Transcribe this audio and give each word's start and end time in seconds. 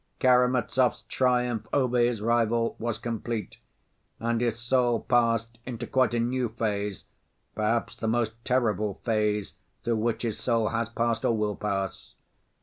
Karamazov's 0.19 1.03
triumph 1.03 1.67
over 1.71 1.99
his 1.99 2.21
rival 2.21 2.75
was 2.79 2.97
complete 2.97 3.57
and 4.19 4.41
his 4.41 4.57
soul 4.57 4.99
passed 5.01 5.59
into 5.63 5.85
quite 5.85 6.15
a 6.15 6.19
new 6.19 6.49
phase, 6.49 7.05
perhaps 7.53 7.93
the 7.95 8.07
most 8.07 8.33
terrible 8.43 8.99
phase 9.05 9.53
through 9.83 9.97
which 9.97 10.23
his 10.23 10.39
soul 10.39 10.69
has 10.69 10.89
passed 10.89 11.23
or 11.23 11.37
will 11.37 11.55
pass. 11.55 12.15